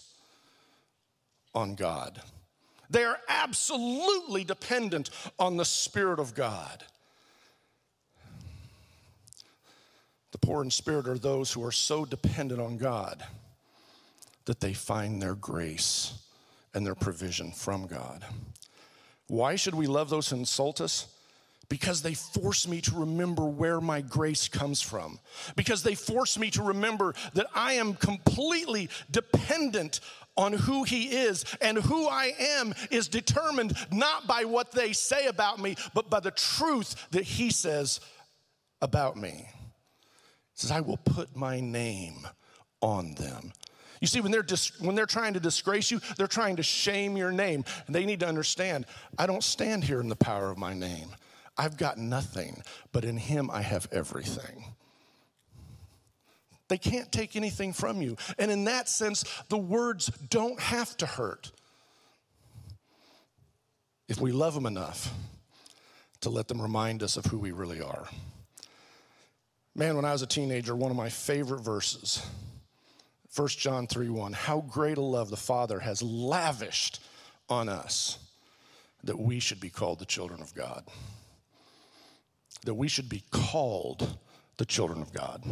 [1.54, 2.22] on God.
[2.90, 6.84] They are absolutely dependent on the Spirit of God.
[10.32, 13.24] The poor in spirit are those who are so dependent on God
[14.44, 16.14] that they find their grace
[16.74, 18.26] and their provision from God.
[19.28, 21.08] Why should we love those who insult us?
[21.70, 25.20] Because they force me to remember where my grace comes from,
[25.56, 30.00] because they force me to remember that I am completely dependent
[30.38, 35.28] on who He is, and who I am is determined not by what they say
[35.28, 38.00] about me, but by the truth that He says
[38.82, 39.48] about me.
[40.52, 42.28] He says, I will put my name
[42.82, 43.52] on them.
[44.02, 47.18] You see, when they're, dis- when they're trying to disgrace you, they're trying to shame
[47.18, 47.64] your name.
[47.88, 48.86] And they need to understand
[49.18, 51.10] I don't stand here in the power of my name.
[51.58, 54.76] I've got nothing, but in Him I have everything.
[56.68, 58.18] They can't take anything from you.
[58.40, 61.52] And in that sense, the words don't have to hurt.
[64.08, 65.14] If we love them enough
[66.22, 68.08] to let them remind us of who we really are.
[69.76, 72.26] Man, when I was a teenager, one of my favorite verses,
[73.36, 77.02] 1 John 3 1, how great a love the Father has lavished
[77.50, 78.18] on us
[79.04, 80.86] that we should be called the children of God
[82.66, 84.18] that we should be called
[84.58, 85.44] the children of God.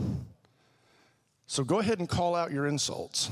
[1.48, 3.30] So go ahead and call out your insults.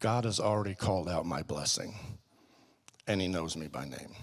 [0.00, 1.94] God has already called out my blessing,
[3.06, 4.14] and He knows me by name.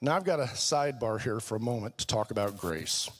[0.00, 3.10] Now, I've got a sidebar here for a moment to talk about grace.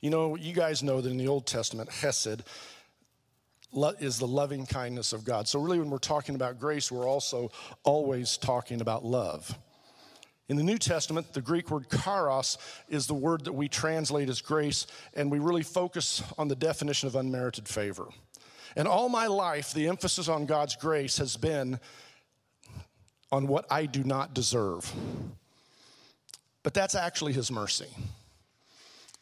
[0.00, 2.42] You know, you guys know that in the Old Testament, Hesed
[4.00, 5.48] is the loving kindness of God.
[5.48, 7.50] So, really, when we're talking about grace, we're also
[7.84, 9.56] always talking about love.
[10.48, 12.56] In the New Testament, the Greek word charis
[12.88, 17.06] is the word that we translate as grace, and we really focus on the definition
[17.06, 18.08] of unmerited favor.
[18.74, 21.78] And all my life, the emphasis on God's grace has been
[23.30, 24.90] on what I do not deserve.
[26.62, 27.88] But that's actually His mercy.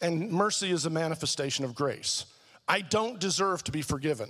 [0.01, 2.27] And mercy is a manifestation of grace.
[2.69, 4.29] I don't deserve to be forgiven.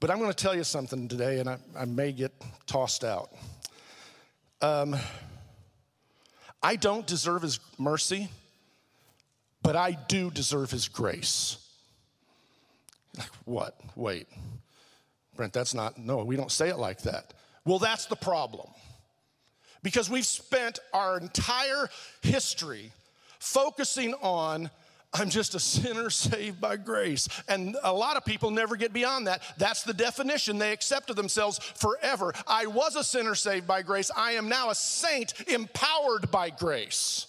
[0.00, 2.32] But I'm going to tell you something today, and I, I may get
[2.66, 3.30] tossed out.
[4.60, 4.96] Um,
[6.62, 8.28] I don't deserve his mercy,
[9.62, 11.58] but I do deserve his grace.
[13.16, 13.80] Like, what?
[13.96, 14.26] Wait.
[15.36, 17.32] Brent, that's not, no, we don't say it like that.
[17.64, 18.68] Well, that's the problem.
[19.82, 21.88] Because we've spent our entire
[22.22, 22.90] history
[23.38, 24.70] focusing on
[25.12, 27.28] I'm just a sinner saved by grace.
[27.48, 29.42] And a lot of people never get beyond that.
[29.56, 30.58] That's the definition.
[30.58, 32.32] They accepted themselves forever.
[32.46, 34.10] I was a sinner saved by grace.
[34.14, 37.26] I am now a saint empowered by grace.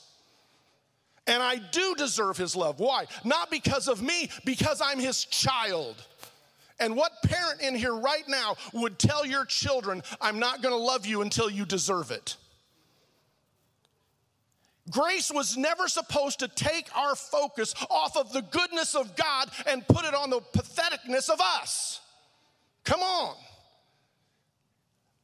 [1.28, 2.80] And I do deserve his love.
[2.80, 3.06] Why?
[3.24, 5.96] Not because of me, because I'm his child.
[6.80, 11.06] And what parent in here right now would tell your children, I'm not gonna love
[11.06, 12.36] you until you deserve it?
[14.90, 19.88] Grace was never supposed to take our focus off of the goodness of God and
[19.88, 22.02] put it on the patheticness of us.
[22.84, 23.36] Come on.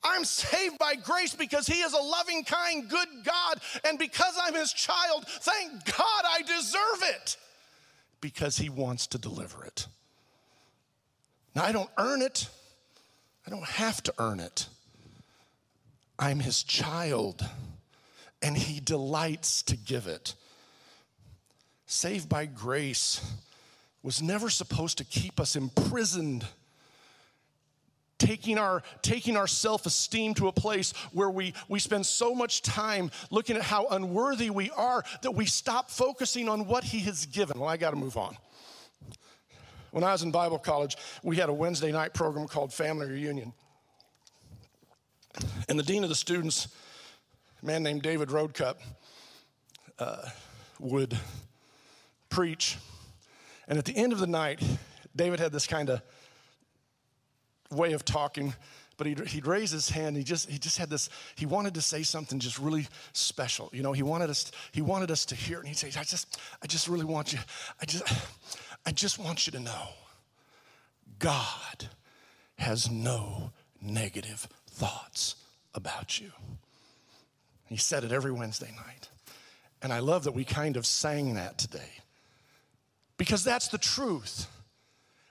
[0.03, 3.59] I'm saved by grace because He is a loving, kind, good God.
[3.83, 7.37] And because I'm His child, thank God I deserve it
[8.21, 9.87] because He wants to deliver it.
[11.55, 12.49] Now, I don't earn it,
[13.47, 14.67] I don't have to earn it.
[16.17, 17.45] I'm his child,
[18.45, 20.35] and he delights to give it.
[21.87, 23.19] Saved by grace
[24.03, 26.45] was never supposed to keep us imprisoned
[28.19, 33.09] taking our taking our self-esteem to a place where we we spend so much time
[33.31, 37.59] looking at how unworthy we are that we stop focusing on what he has given.
[37.59, 38.37] Well i got to move on.
[39.89, 43.53] When i was in bible college we had a wednesday night program called family reunion.
[45.67, 46.69] And the dean of the students
[47.65, 48.79] man named david roadcup
[49.99, 50.29] uh,
[50.79, 51.17] would
[52.29, 52.77] preach
[53.67, 54.61] and at the end of the night
[55.15, 56.01] david had this kind of
[57.71, 58.53] way of talking,
[58.97, 60.17] but he'd, he'd raise his hand.
[60.17, 63.69] He just, he just had this, he wanted to say something just really special.
[63.73, 65.61] You know, he wanted us, he wanted us to hear it.
[65.61, 67.39] And he'd say, I just, I just really want you,
[67.81, 68.03] I just,
[68.85, 69.87] I just want you to know
[71.19, 71.89] God
[72.57, 73.51] has no
[73.81, 75.35] negative thoughts
[75.73, 76.31] about you.
[77.67, 79.09] He said it every Wednesday night.
[79.81, 81.91] And I love that we kind of sang that today
[83.17, 84.47] because that's the truth.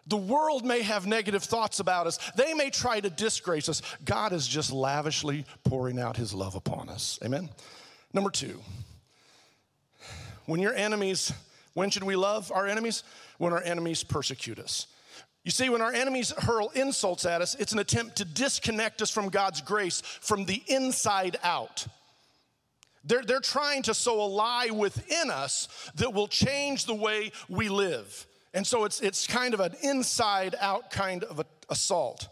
[0.07, 2.19] The world may have negative thoughts about us.
[2.37, 3.81] They may try to disgrace us.
[4.05, 7.19] God is just lavishly pouring out his love upon us.
[7.25, 7.49] Amen.
[8.13, 8.61] Number two,
[10.47, 11.33] when your enemies,
[11.73, 13.03] when should we love our enemies?
[13.39, 14.87] When our enemies persecute us.
[15.43, 19.11] You see, when our enemies hurl insults at us, it's an attempt to disconnect us
[19.11, 21.87] from God's grace from the inside out.
[23.05, 27.69] They're, they're trying to sow a lie within us that will change the way we
[27.69, 28.27] live.
[28.55, 32.29] And so it's, it's kind of an inside out kind of assault.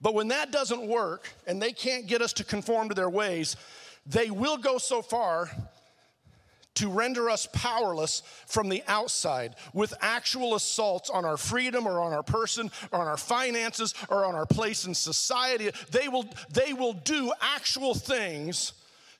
[0.00, 3.56] But when that doesn't work and they can't get us to conform to their ways,
[4.04, 5.50] they will go so far
[6.74, 12.12] to render us powerless from the outside with actual assaults on our freedom or on
[12.12, 15.70] our person or on our finances or on our place in society.
[15.90, 18.72] They will, they will do actual things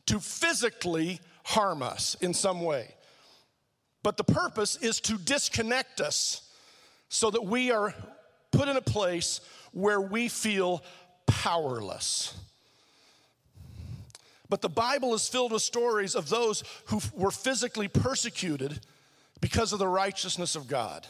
[0.06, 2.94] to physically harm us in some way.
[4.02, 6.48] But the purpose is to disconnect us
[7.08, 7.94] so that we are
[8.52, 9.40] put in a place
[9.72, 10.82] where we feel
[11.26, 12.34] powerless.
[14.48, 18.80] But the Bible is filled with stories of those who were physically persecuted
[19.40, 21.06] because of the righteousness of God.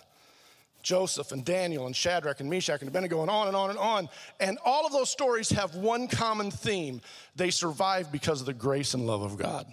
[0.87, 4.09] Joseph and Daniel and Shadrach and Meshach and Abednego and on and on and on.
[4.39, 7.01] And all of those stories have one common theme
[7.35, 9.67] they survived because of the grace and love of God.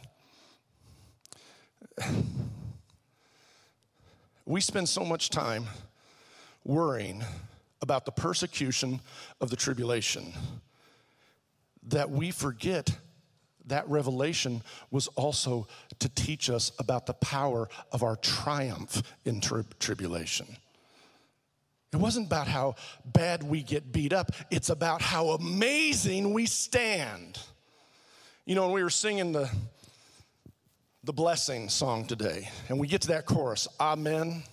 [4.47, 5.66] We spend so much time
[6.66, 7.24] worrying
[7.84, 8.99] about the persecution
[9.39, 10.34] of the tribulation
[11.89, 12.89] that we forget
[13.68, 15.68] that revelation was also
[15.99, 20.47] to teach us about the power of our triumph in tri- tribulation.
[21.93, 22.75] It wasn't about how
[23.05, 27.39] bad we get beat up, it's about how amazing we stand.
[28.45, 29.49] You know, when we were singing the
[31.05, 34.43] the blessing song today, and we get to that chorus, Amen.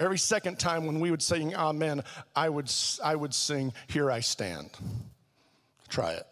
[0.00, 2.02] Every second time when we would sing Amen,
[2.34, 4.70] I would, I would sing, Here I stand.
[5.88, 6.26] Try it.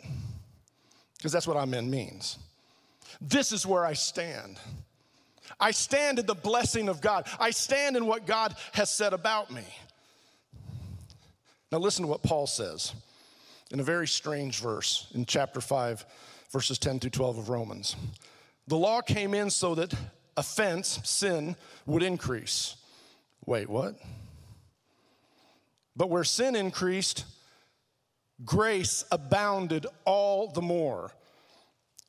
[1.17, 2.39] Because that's what Amen means.
[3.21, 4.59] This is where I stand.
[5.59, 7.27] I stand in the blessing of God.
[7.39, 9.65] I stand in what God has said about me.
[11.71, 12.93] Now, listen to what Paul says
[13.71, 16.05] in a very strange verse in chapter 5
[16.51, 17.97] verses 10 through 12 of Romans.
[18.69, 19.95] The law came in so that
[20.37, 22.77] offense, sin, would increase.
[23.47, 23.97] Wait, what?
[25.97, 27.25] But where sin increased,
[28.45, 31.11] grace abounded all the more.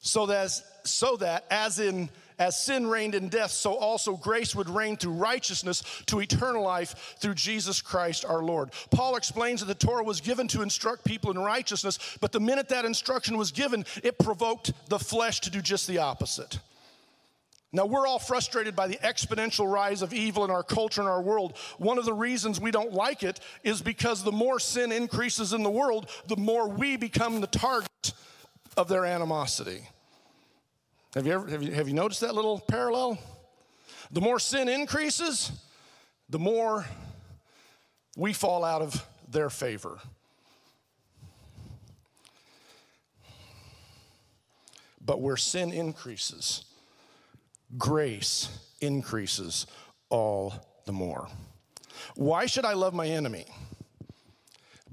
[0.02, 0.52] So that,
[0.84, 2.10] so that as in
[2.40, 7.16] as sin reigned in death, so also grace would reign through righteousness to eternal life
[7.20, 8.72] through Jesus Christ our Lord.
[8.92, 12.70] Paul explains that the Torah was given to instruct people in righteousness, but the minute
[12.70, 16.60] that instruction was given, it provoked the flesh to do just the opposite.
[17.76, 21.24] Now, we're all frustrated by the exponential rise of evil in our culture and our
[21.24, 21.58] world.
[21.80, 25.64] One of the reasons we don't like it is because the more sin increases in
[25.64, 28.14] the world, the more we become the target
[28.78, 29.88] of their animosity.
[31.16, 33.20] Have you ever have you, have you noticed that little parallel?
[34.12, 35.52] The more sin increases,
[36.30, 36.86] the more
[38.18, 40.00] we fall out of their favor.
[45.06, 46.66] But where sin increases,
[47.78, 48.50] grace
[48.82, 49.68] increases
[50.10, 50.54] all
[50.86, 51.28] the more.
[52.16, 53.46] Why should I love my enemy?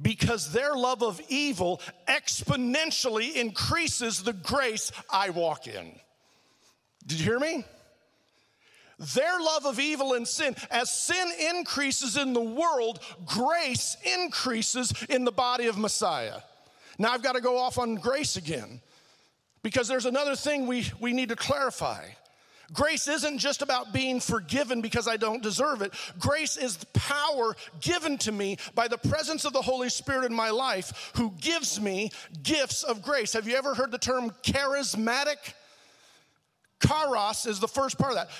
[0.02, 5.99] because their love of evil exponentially increases the grace I walk in.
[7.06, 7.64] Did you hear me?
[9.14, 15.24] Their love of evil and sin, as sin increases in the world, grace increases in
[15.24, 16.40] the body of Messiah.
[16.98, 18.82] Now I've got to go off on grace again
[19.62, 22.04] because there's another thing we, we need to clarify.
[22.72, 25.92] Grace isn't just about being forgiven because I don't deserve it.
[26.18, 30.34] Grace is the power given to me by the presence of the Holy Spirit in
[30.34, 32.10] my life who gives me
[32.42, 33.32] gifts of grace.
[33.32, 35.54] Have you ever heard the term charismatic?
[36.86, 38.30] Charis is the first part of that.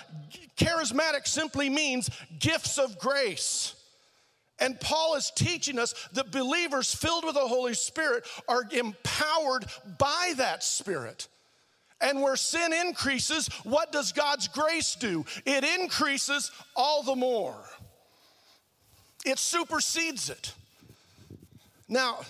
[0.57, 3.75] Charismatic simply means gifts of grace.
[4.59, 9.65] And Paul is teaching us that believers filled with the Holy Spirit are empowered
[9.99, 11.29] by that Spirit.
[12.03, 15.25] And where sin increases, what does God's grace do?
[15.45, 17.57] It increases all the more,
[19.25, 20.55] it supersedes it.
[21.89, 22.21] Now,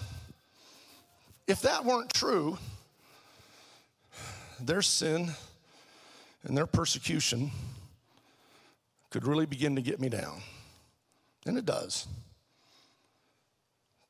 [1.46, 2.58] if that weren't true,
[4.60, 5.30] there's sin
[6.44, 7.50] and their persecution
[9.10, 10.40] could really begin to get me down.
[11.46, 12.06] And it does.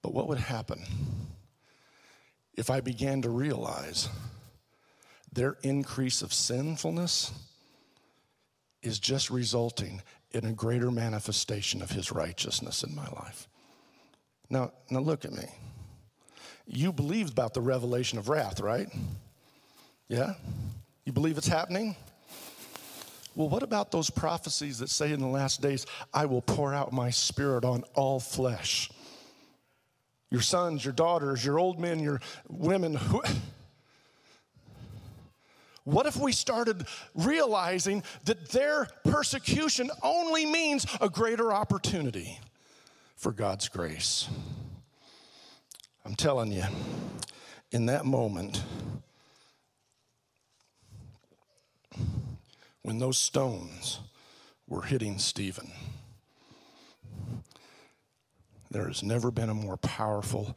[0.03, 0.83] But what would happen
[2.55, 4.09] if I began to realize
[5.33, 7.33] their increase of sinfulness
[8.83, 10.03] is just resulting
[10.33, 13.49] in a greater manifestation of his righteousness in my life?
[14.49, 15.45] Now, now look at me.
[16.67, 18.89] You believe about the revelation of wrath, right?
[20.09, 20.35] Yeah?
[21.05, 21.97] You believe it's happening?
[23.41, 26.93] Well, what about those prophecies that say in the last days, I will pour out
[26.93, 28.91] my spirit on all flesh?
[30.29, 32.21] Your sons, your daughters, your old men, your
[32.51, 32.97] women.
[32.97, 33.23] Who,
[35.85, 36.85] what if we started
[37.15, 42.39] realizing that their persecution only means a greater opportunity
[43.17, 44.29] for God's grace?
[46.05, 46.65] I'm telling you,
[47.73, 48.63] in that moment,
[52.83, 54.01] when those stones
[54.67, 55.71] were hitting Stephen.
[58.71, 60.57] There has never been a more powerful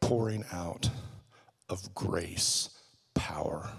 [0.00, 0.90] pouring out
[1.68, 2.68] of grace
[3.14, 3.70] power.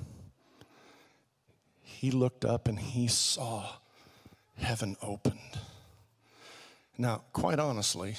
[1.82, 3.68] He looked up and he saw
[4.58, 5.38] heaven opened.
[6.98, 8.16] Now, quite honestly,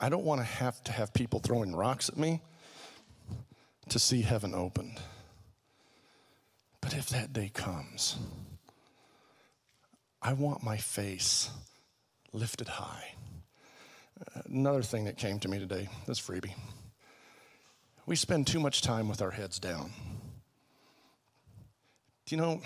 [0.00, 2.40] I don't want to have to have people throwing rocks at me
[3.88, 5.00] to see heaven opened.
[6.80, 8.16] But if that day comes,
[10.20, 11.50] I want my face
[12.32, 13.14] lifted high.
[14.46, 16.54] Another thing that came to me today, this freebie.
[18.06, 19.92] We spend too much time with our heads down.
[22.26, 22.60] Do you know,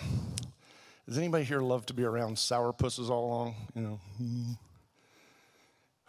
[1.06, 3.54] does anybody here love to be around sour pusses all along?
[3.74, 4.52] You know, hmm.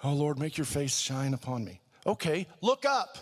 [0.04, 1.82] oh Lord, make your face shine upon me.
[2.06, 3.18] Okay, look up.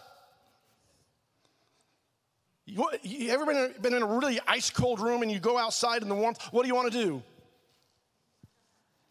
[2.65, 6.09] You, ever been, been in a really ice cold room and you go outside in
[6.09, 6.41] the warmth?
[6.51, 7.23] What do you want to do?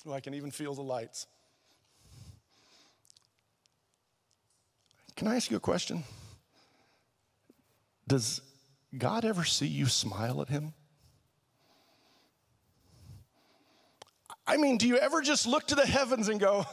[0.06, 1.26] Oh, I can even feel the lights.
[5.16, 6.04] Can I ask you a question?
[8.08, 8.40] Does
[8.96, 10.72] God ever see you smile at Him?
[14.46, 16.64] I mean, do you ever just look to the heavens and go,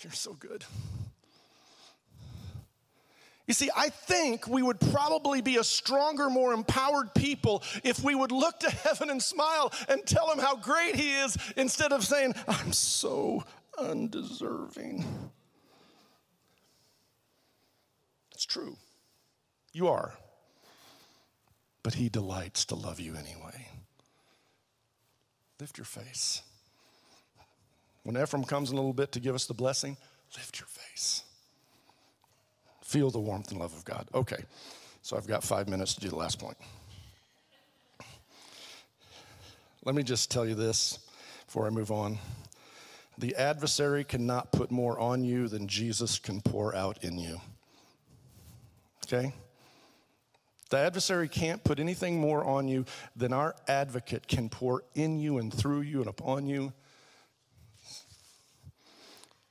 [0.00, 0.64] You're so good?
[3.50, 8.14] You see, I think we would probably be a stronger, more empowered people if we
[8.14, 12.04] would look to heaven and smile and tell him how great he is instead of
[12.04, 13.42] saying, I'm so
[13.76, 15.04] undeserving.
[18.30, 18.76] It's true.
[19.72, 20.14] You are.
[21.82, 23.66] But he delights to love you anyway.
[25.58, 26.42] Lift your face.
[28.04, 29.96] When Ephraim comes in a little bit to give us the blessing,
[30.36, 31.24] lift your face.
[32.90, 34.08] Feel the warmth and love of God.
[34.12, 34.42] Okay,
[35.00, 36.56] so I've got five minutes to do the last point.
[39.84, 40.98] Let me just tell you this
[41.46, 42.18] before I move on.
[43.16, 47.40] The adversary cannot put more on you than Jesus can pour out in you.
[49.06, 49.34] Okay?
[50.70, 55.38] The adversary can't put anything more on you than our advocate can pour in you
[55.38, 56.72] and through you and upon you.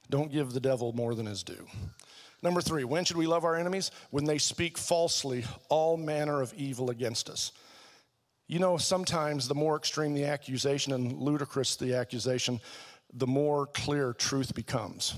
[0.10, 1.66] Don't give the devil more than his due.
[2.42, 3.92] Number three, when should we love our enemies?
[4.12, 7.52] When they speak falsely all manner of evil against us.
[8.48, 12.60] You know, sometimes the more extreme the accusation and ludicrous the accusation,
[13.14, 15.14] the more clear truth becomes.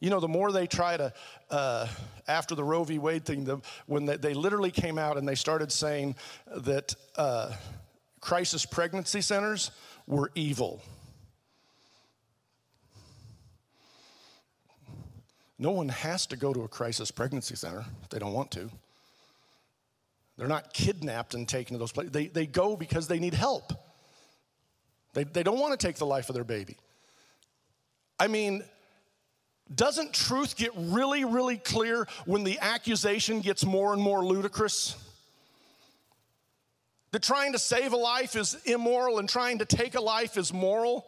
[0.00, 1.14] You know, the more they try to,
[1.50, 1.86] uh,
[2.28, 2.98] after the Roe v.
[2.98, 6.16] Wade thing, the, when they, they, literally came out and they started saying
[6.54, 7.54] that uh,
[8.20, 9.70] crisis pregnancy centers
[10.06, 10.82] were evil.
[15.64, 18.70] No one has to go to a crisis pregnancy center if they don't want to.
[20.36, 22.12] They're not kidnapped and taken to those places.
[22.12, 23.72] They, they go because they need help.
[25.14, 26.76] They, they don't want to take the life of their baby.
[28.20, 28.62] I mean,
[29.74, 34.96] Doesn't truth get really, really clear when the accusation gets more and more ludicrous?
[37.12, 40.52] That trying to save a life is immoral and trying to take a life is
[40.52, 41.06] moral.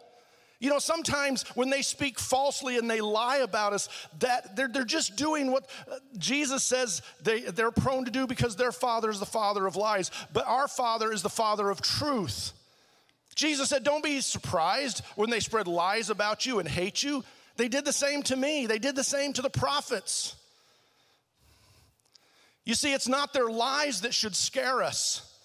[0.59, 3.89] You know, sometimes when they speak falsely and they lie about us,
[4.21, 8.57] that they're, they're just doing what uh, Jesus says they, they're prone to do because
[8.57, 10.11] their father is the father of lies.
[10.33, 12.53] But our father is the father of truth.
[13.35, 17.23] Jesus said, Don't be surprised when they spread lies about you and hate you.
[17.57, 20.35] They did the same to me, they did the same to the prophets.
[22.65, 25.36] You see, it's not their lies that should scare us.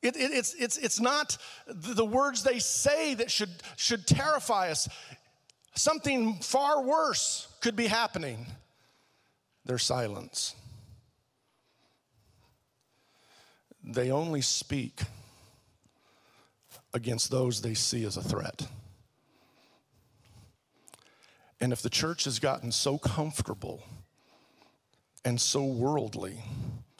[0.00, 1.36] It, it, it's, it's, it's not
[1.66, 4.88] the words they say that should, should terrify us.
[5.74, 8.46] Something far worse could be happening
[9.64, 10.54] their silence.
[13.84, 15.00] They only speak
[16.94, 18.66] against those they see as a threat.
[21.60, 23.82] And if the church has gotten so comfortable
[25.24, 26.42] and so worldly,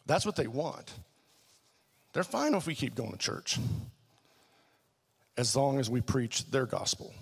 [0.07, 0.93] that's what they want.
[2.19, 3.61] They're fine if we keep going to church
[5.37, 7.15] as long as we preach their gospel.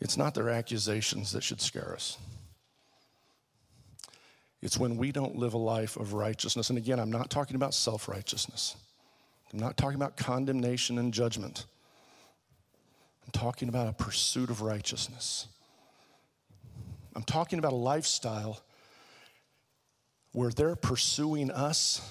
[0.00, 2.16] It's not their accusations that should scare us.
[4.62, 6.70] It's when we don't live a life of righteousness.
[6.70, 8.76] And again, I'm not talking about self righteousness,
[9.52, 11.66] I'm not talking about condemnation and judgment.
[13.24, 15.48] I'm talking about a pursuit of righteousness.
[17.16, 18.60] I'm talking about a lifestyle
[20.32, 22.02] where they're pursuing us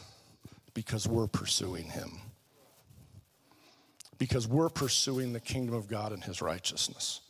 [0.74, 2.18] because we're pursuing Him.
[4.18, 7.22] Because we're pursuing the kingdom of God and His righteousness.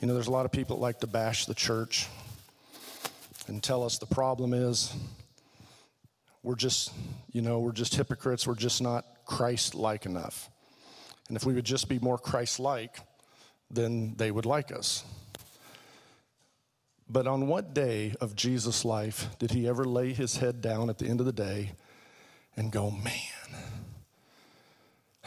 [0.00, 2.06] You know, there's a lot of people that like to bash the church
[3.48, 4.96] and tell us the problem is
[6.42, 6.90] we're just,
[7.32, 8.46] you know, we're just hypocrites.
[8.46, 10.48] We're just not Christ like enough.
[11.28, 12.96] And if we would just be more Christ like,
[13.72, 15.04] then they would like us.
[17.08, 20.98] But on what day of Jesus' life did he ever lay his head down at
[20.98, 21.72] the end of the day
[22.56, 23.12] and go, man,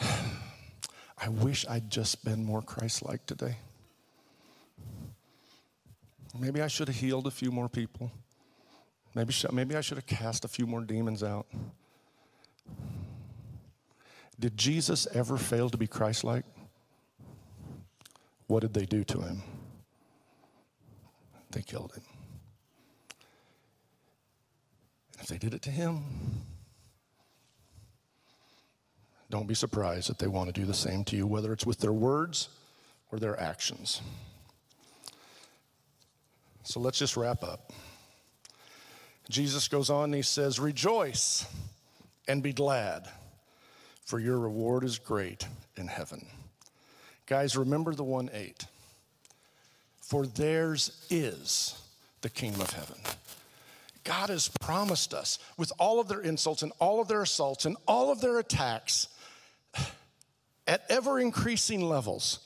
[1.18, 3.56] I wish I'd just been more Christ like today?
[6.38, 8.10] Maybe I should have healed a few more people.
[9.14, 11.46] Maybe, maybe I should have cast a few more demons out.
[14.38, 16.44] Did Jesus ever fail to be Christ like?
[18.46, 19.42] What did they do to him?
[21.50, 22.04] They killed him.
[25.20, 26.04] If they did it to him,
[29.30, 31.78] don't be surprised that they want to do the same to you, whether it's with
[31.78, 32.48] their words
[33.10, 34.00] or their actions.
[36.62, 37.72] So let's just wrap up.
[39.28, 41.46] Jesus goes on and he says, Rejoice
[42.28, 43.08] and be glad,
[44.04, 46.26] for your reward is great in heaven.
[47.26, 48.66] Guys, remember the 1 8.
[50.00, 51.80] For theirs is
[52.20, 52.96] the kingdom of heaven.
[54.04, 57.76] God has promised us with all of their insults and all of their assaults and
[57.88, 59.08] all of their attacks
[60.66, 62.40] at ever increasing levels,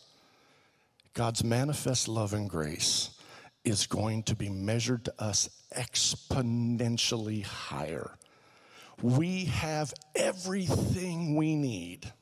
[1.14, 3.10] God's manifest love and grace
[3.64, 8.12] is going to be measured to us exponentially higher.
[9.02, 12.12] We have everything we need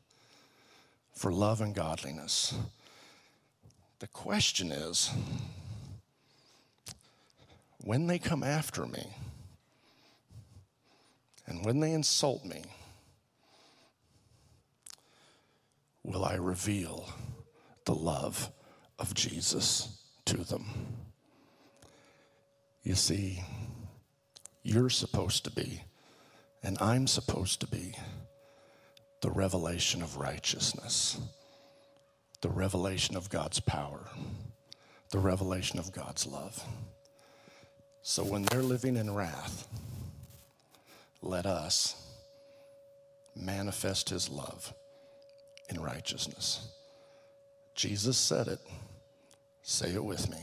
[1.19, 2.55] for love and godliness.
[3.99, 5.11] The question is
[7.83, 9.05] when they come after me
[11.45, 12.63] and when they insult me,
[16.05, 17.09] will I reveal
[17.85, 18.53] the love
[19.01, 20.67] of Jesus to them?
[22.85, 23.43] You see,
[24.63, 25.83] you're supposed to be,
[26.63, 27.97] and I'm supposed to be,
[29.21, 31.19] the revelation of righteousness,
[32.41, 34.09] the revelation of God's power,
[35.11, 36.63] the revelation of God's love.
[38.03, 39.67] So when they're living in wrath,
[41.21, 41.97] let us
[43.35, 44.73] manifest his love
[45.69, 46.69] in righteousness.
[47.75, 48.61] Jesus said it.
[49.63, 50.39] Say it with me.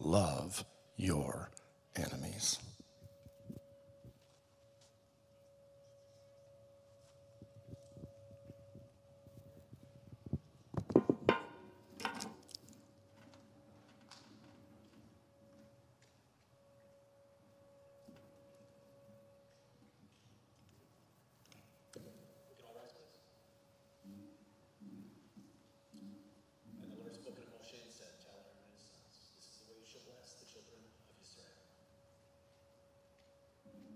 [0.00, 0.64] Love
[0.96, 1.50] your
[1.96, 2.58] enemies.